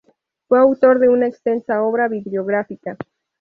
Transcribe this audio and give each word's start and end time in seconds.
Fue 0.47 0.57
autor 0.59 0.97
de 0.97 1.09
una 1.09 1.27
extensa 1.27 1.83
obra 1.83 2.07
bibliográfica. 2.07 2.97